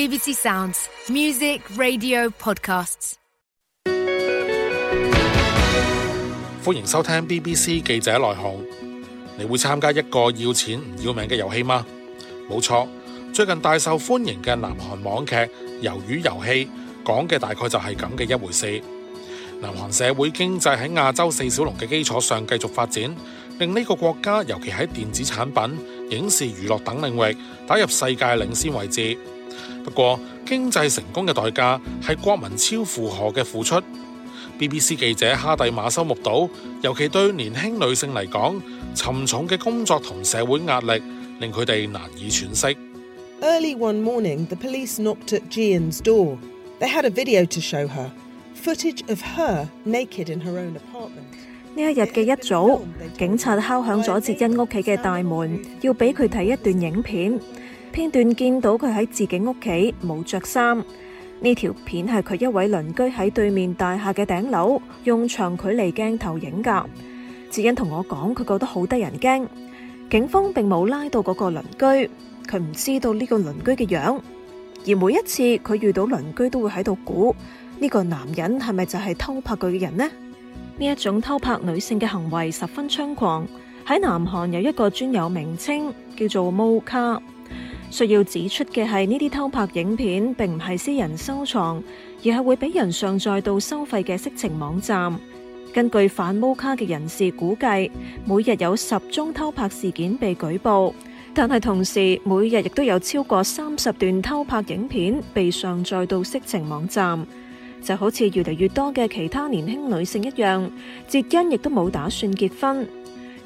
[0.00, 3.16] BBC Sounds, music, radio, podcasts.
[6.64, 8.54] 欢迎收听 BBC 记者來鴻。
[9.36, 11.84] 你會參加一個要錢唔要命嘅遊戲嗎？
[12.48, 12.88] 冇錯，
[13.34, 15.34] 最近大受歡迎嘅南韓網劇
[15.82, 16.50] 《魷魚遊戲》
[17.04, 18.82] 講嘅大概就係咁嘅一回事。
[19.60, 23.14] 南韓社會經濟喺亞洲四小龍嘅基礎上繼續發展，
[23.58, 25.78] 令呢個國家尤其喺電子產品、
[26.08, 27.36] 影視娛樂等領域
[27.66, 29.18] 打入世界領先位置。
[29.84, 33.80] 不過，經濟成功嘅代價係國民超負荷嘅付出。
[34.58, 36.50] BBC 記者哈蒂馬修目睹，
[36.82, 38.60] 尤其對年輕女性嚟講，
[38.94, 41.02] 沉重嘅工作同社會壓力
[41.38, 42.76] 令佢哋難以喘息。
[43.40, 46.36] Early one morning, the police knocked at Jian's door.
[46.78, 48.10] They had a video to show her,
[48.54, 51.24] footage of her naked in her own apartment.
[51.74, 52.82] 呢一日嘅一早，
[53.16, 57.40] 警察敲響咗哲恩屋企嘅大門，要俾佢睇一段影片。
[57.92, 60.82] 片段見到佢喺自己屋企冇着衫。
[61.42, 66.84] 呢條片係佢一位鄰居喺對面大廈嘅頂樓用長距離鏡頭影㗎。
[67.50, 69.46] 哲恩同我講，佢覺得好得人驚。
[70.10, 72.10] 警方並冇拉到嗰個鄰居，
[72.46, 74.20] 佢唔知道呢個鄰居嘅樣。
[74.86, 77.34] 而每一次佢遇到鄰居，都會喺度估
[77.78, 80.08] 呢個男人係咪就係偷拍佢嘅人呢？
[80.78, 83.46] 呢一種偷拍女性嘅行為十分猖狂，
[83.86, 87.20] 喺南韓有一個專有名稱叫做毛卡。
[87.90, 91.82] 需要指出嘅係，呢啲偷拍影片並唔係私人收藏，
[92.22, 95.18] 而係會俾人上載到收費嘅色情網站。
[95.72, 97.90] 根據反毛卡嘅人士估計，
[98.24, 100.92] 每日有十宗偷拍事件被舉報，
[101.34, 107.26] 但係同時每日亦都有超過三十段偷拍影片被上載到色情網站。
[107.82, 110.68] 就好似越嚟越多嘅其他年輕女性一樣，
[111.08, 112.86] 哲恩亦都冇打算結婚。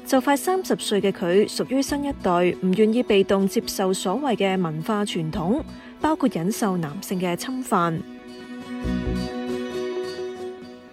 [0.05, 5.63] 就快三十歲嘅佢，屬於新一代，唔願意被動接受所謂嘅文化傳統，
[5.99, 7.99] 包括忍受男性嘅侵犯。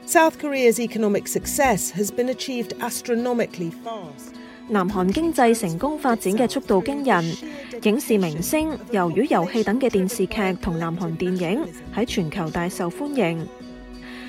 [0.06, 4.32] South Korea's economic success has been achieved astronomically fast.
[4.68, 7.36] 南韓經濟成功發展嘅速度驚人，
[7.82, 13.46] 影視明星、魷魚遊戲等嘅電視劇同南韓電影喺全球大受歡迎。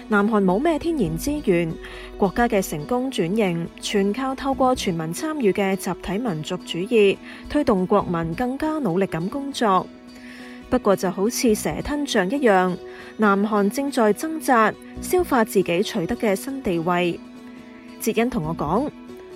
[0.10, 1.74] 南韓冇咩天然資源，
[2.18, 7.18] 國家嘅成功轉型全靠透過全民參與嘅集體民族主義，
[7.50, 9.88] 推動國民更加努力咁工作。
[10.70, 12.76] 不過就好似蛇吞象一樣，
[13.18, 17.20] 南韓正在掙扎消化自己取得嘅新地位。
[18.02, 18.90] 哲恩同我講，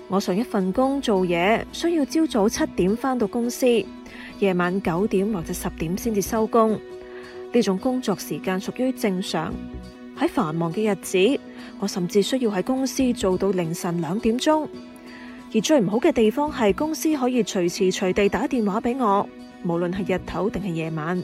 [0.09, 3.65] 我上一份工做嘢需要朝早七點返到公司，
[4.39, 6.77] 夜晚九點或者十點先至收工。
[7.53, 9.53] 呢種工作時間屬於正常。
[10.19, 11.39] 喺繁忙嘅日子，
[11.79, 14.67] 我甚至需要喺公司做到凌晨两点钟。
[15.53, 19.27] 而最唔好嘅地方系公司可以随时随地打电话俾我，
[19.63, 21.23] 无论系日头定系夜晚。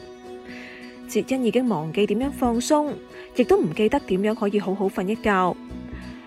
[1.06, 2.94] 哲恩已经忘记点样放松，
[3.36, 5.56] 亦都唔记得点样可以好好瞓一觉。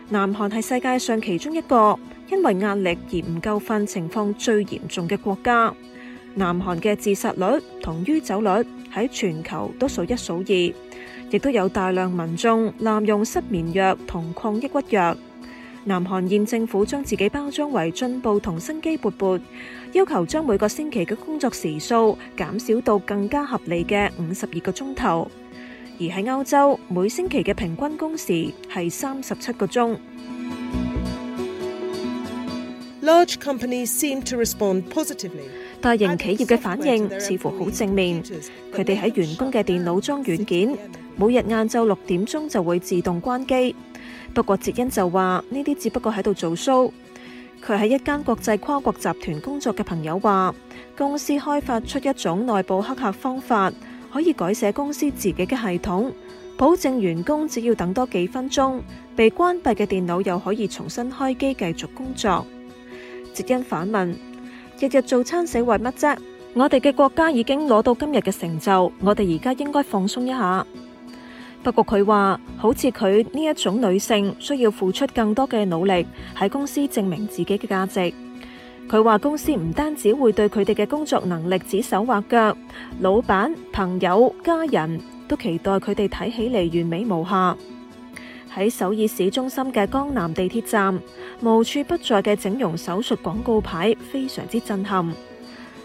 [0.09, 1.97] 南韩系世界上其中一个
[2.29, 5.73] 因为压力而唔够瞓情况最严重嘅国家。
[6.35, 8.49] 南韩嘅自杀率同酗酒率
[8.93, 10.73] 喺全球都数一数二。
[11.29, 15.15] 亦都有大量民眾濫用失眠藥同抗抑郁藥。
[15.85, 19.39] 南韓現政府將自己包裝為進步同生機勃勃，
[19.93, 25.31] 要求將每個星期嘅工作時數減少到更加合理嘅五十二個鐘頭。
[25.99, 29.97] 而喺歐洲，每星期嘅平均工時係三十七個鐘。
[33.01, 35.47] Large companies seem to respond positively.
[35.79, 38.21] 大型企業嘅反應似乎好正面，
[38.73, 40.77] 佢哋喺員工嘅電腦裝軟件，
[41.17, 43.75] 每日晏昼六點鐘就會自動關機。
[44.33, 46.91] 不過哲恩就話呢啲只不過喺度做 show。
[47.65, 50.53] 佢喺一間國際跨國集團工作嘅朋友話，
[50.95, 53.73] 公司開發出一種內部黑客方法，
[54.13, 56.11] 可以改寫公司自己嘅系統，
[56.55, 58.79] 保證員工只要等多幾分鐘，
[59.15, 62.45] 被關閉嘅電腦又可以重新開機繼續工作。
[63.33, 64.13] 哲恩反問。
[64.79, 66.17] 日日做餐死為乜啫？
[66.53, 70.65] 我哋嘅國家已經攞到今日嘅成就，我哋而家應該放鬆一下。
[71.63, 76.05] 不過佢話，好似佢呢一種女性，需要付出更多嘅努力
[76.37, 78.13] 喺公司證明自己嘅價值。
[78.87, 82.55] 佢話公司唔單止會對佢哋嘅工作能力指手畫腳，
[83.01, 87.57] 老闆、朋友、家人都期待佢哋睇起嚟完美無瑕。
[88.55, 90.99] 喺首爾市中心嘅江南地鐵站，
[91.41, 95.13] 無處不在嘅整容手術廣告牌非常之震撼。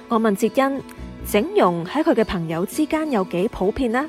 [0.08, 0.80] 我問哲恩，
[1.28, 4.08] 整容喺佢嘅朋友之間有幾普遍呢？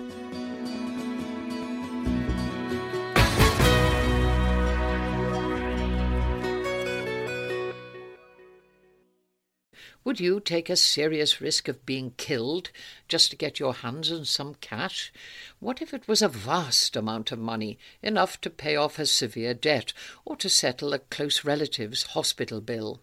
[10.03, 12.71] Would you take a serious risk of being killed
[13.07, 15.13] just to get your hands on some cash?
[15.59, 19.53] What if it was a vast amount of money, enough to pay off a severe
[19.53, 19.93] debt
[20.25, 22.99] or to settle a close relative's hospital bill?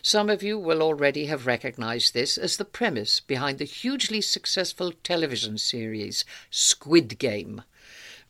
[0.00, 4.92] Some of you will already have recognized this as the premise behind the hugely successful
[5.04, 7.62] television series Squid Game.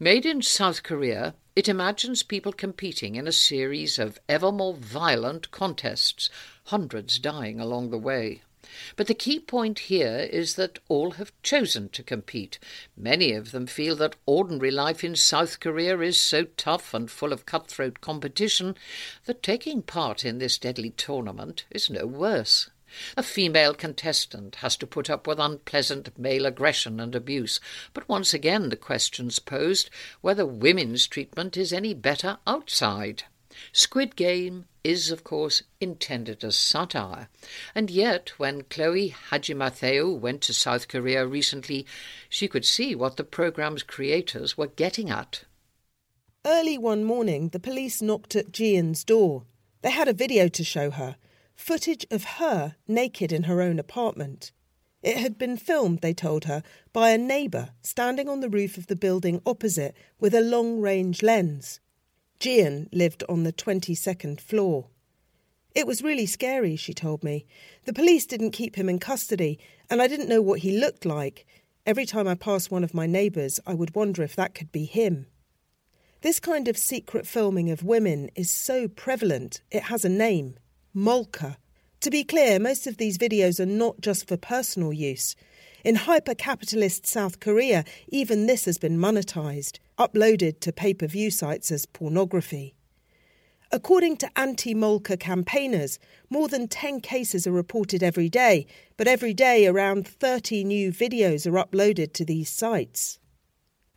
[0.00, 5.50] Made in South Korea, it imagines people competing in a series of ever more violent
[5.50, 6.31] contests,
[6.69, 8.43] hundreds dying along the way.
[8.97, 12.59] But the key point here is that all have chosen to compete.
[12.94, 17.32] Many of them feel that ordinary life in South Korea is so tough and full
[17.32, 18.76] of cutthroat competition
[19.25, 22.69] that taking part in this deadly tournament is no worse.
[23.17, 27.61] A female contestant has to put up with unpleasant male aggression and abuse,
[27.94, 29.88] but once again the question's posed
[30.21, 33.25] whether women's treatment is any better outside.
[33.73, 37.29] Squid Game is, of course, intended as satire,
[37.75, 41.87] and yet when Chloe Hadjimatheou went to South Korea recently,
[42.29, 45.45] she could see what the programme's creators were getting at.
[46.45, 49.45] Early one morning, the police knocked at Jian's door.
[49.83, 51.17] They had a video to show her
[51.55, 54.53] footage of her naked in her own apartment.
[55.03, 56.63] It had been filmed, they told her,
[56.93, 61.23] by a neighbour standing on the roof of the building opposite with a long range
[61.23, 61.81] lens.
[62.40, 64.88] Jian lived on the 22nd floor.
[65.75, 67.46] It was really scary, she told me.
[67.85, 69.58] The police didn't keep him in custody,
[69.90, 71.46] and I didn't know what he looked like.
[71.85, 74.85] Every time I passed one of my neighbours, I would wonder if that could be
[74.85, 75.26] him.
[76.20, 80.58] This kind of secret filming of women is so prevalent, it has a name
[80.94, 81.56] Molka.
[82.03, 85.35] To be clear, most of these videos are not just for personal use.
[85.83, 91.33] In hyper capitalist South Korea, even this has been monetized, uploaded to pay per view
[91.33, 92.77] sites as pornography.
[93.73, 95.99] According to anti Molka campaigners,
[96.31, 98.67] more than 10 cases are reported every day,
[98.97, 103.19] but every day around 30 new videos are uploaded to these sites.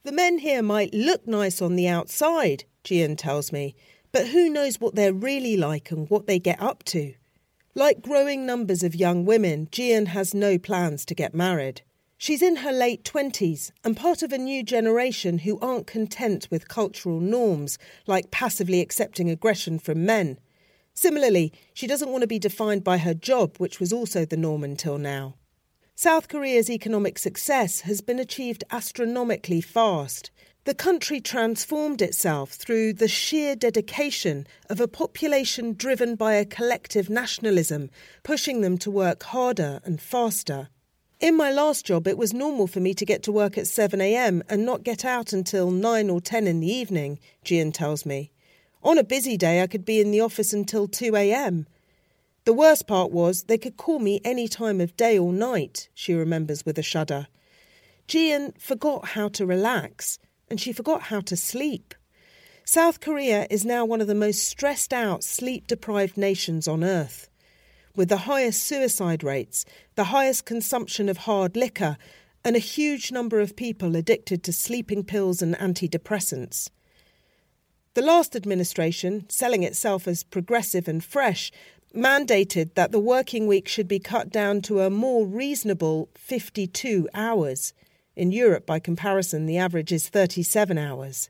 [0.03, 3.75] The men here might look nice on the outside, Jian tells me,
[4.12, 7.13] but who knows what they're really like and what they get up to?
[7.73, 11.83] Like growing numbers of young women, Jian has no plans to get married.
[12.18, 16.68] She's in her late 20s and part of a new generation who aren't content with
[16.68, 20.38] cultural norms, like passively accepting aggression from men.
[20.94, 24.65] Similarly, she doesn't want to be defined by her job, which was also the norm
[24.65, 25.36] until now.
[25.96, 30.29] South Korea's economic success has been achieved astronomically fast.
[30.63, 37.10] The country transformed itself through the sheer dedication of a population driven by a collective
[37.10, 37.89] nationalism,
[38.22, 40.70] pushing them to work harder and faster.
[41.20, 44.44] In my last job, it was normal for me to get to work at 7am
[44.48, 48.32] and not get out until 9 or 10 in the evening, Jian tells me.
[48.84, 51.65] On a busy day, I could be in the office until 2am.
[52.46, 56.13] The worst part was they could call me any time of day or night, she
[56.13, 57.25] remembers with a shudder.
[58.08, 60.20] Jian forgot how to relax
[60.51, 61.96] and she forgot how to sleep.
[62.65, 67.29] South Korea is now one of the most stressed out, sleep deprived nations on earth.
[67.96, 69.65] With the highest suicide rates,
[69.96, 71.98] the highest consumption of hard liquor,
[72.43, 76.70] and a huge number of people addicted to sleeping pills and antidepressants.
[77.93, 81.51] The last administration, selling itself as progressive and fresh,
[81.96, 87.74] mandated that the working week should be cut down to a more reasonable 52 hours.
[88.15, 91.30] In Europe, by comparison, the average is 37 hours.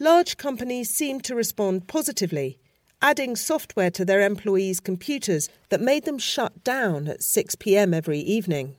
[0.00, 2.58] Large companies seem to respond positively,
[3.00, 8.18] adding software to their employees' computers that made them shut down at 6 pm every
[8.18, 8.74] evening.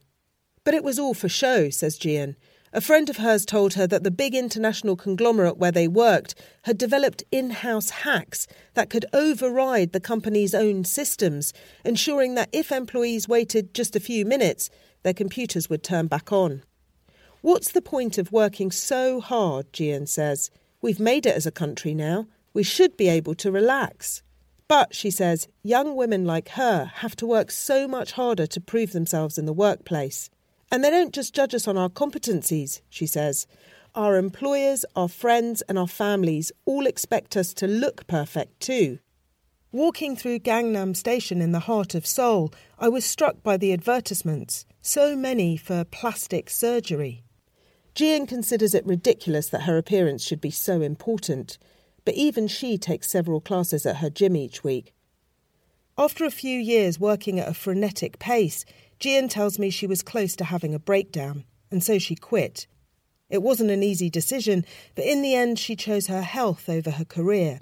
[0.66, 2.36] But it was all for show, says Jian.
[2.74, 6.78] A friend of hers told her that the big international conglomerate where they worked had
[6.78, 11.54] developed in house hacks that could override the company's own systems,
[11.86, 14.70] ensuring that if employees waited just a few minutes,
[15.04, 16.64] their computers would turn back on.
[17.46, 20.50] What's the point of working so hard, Jian says.
[20.82, 22.26] We've made it as a country now.
[22.56, 24.24] We should be able to relax.
[24.68, 28.94] But, she says, young women like her have to work so much harder to prove
[28.94, 30.32] themselves in the workplace.
[30.72, 33.46] And they don't just judge us on our competencies, she says.
[33.94, 38.98] Our employers, our friends, and our families all expect us to look perfect too.
[39.72, 44.66] Walking through Gangnam Station in the heart of Seoul, I was struck by the advertisements,
[44.82, 47.25] so many for plastic surgery.
[47.96, 51.58] Jian considers it ridiculous that her appearance should be so important,
[52.04, 54.94] but even she takes several classes at her gym each week.
[55.98, 58.66] After a few years working at a frenetic pace,
[59.00, 62.68] Jian tells me she was close to having a breakdown, and so she quit.
[63.30, 67.06] It wasn't an easy decision, but in the end, she chose her health over her
[67.06, 67.62] career.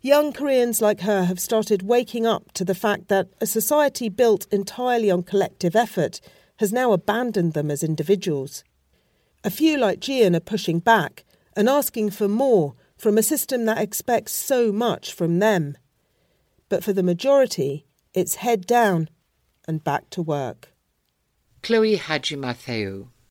[0.00, 4.46] Young Koreans like her have started waking up to the fact that a society built
[4.50, 6.22] entirely on collective effort
[6.56, 8.64] has now abandoned them as individuals.
[9.44, 11.24] A few like Jian are pushing back
[11.56, 15.76] and asking for more from a system that expects so much from them.
[16.68, 19.08] But for the majority, it's head down
[19.66, 20.72] and back to work.
[21.62, 23.08] Chloe Hadjimatheou,